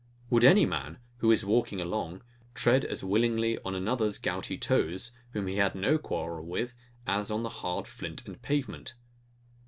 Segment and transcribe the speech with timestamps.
[0.31, 2.23] Would any man, who is walking along,
[2.55, 6.73] tread as willingly on another's gouty toes, whom he has no quarrel with,
[7.05, 8.95] as on the hard flint and pavement?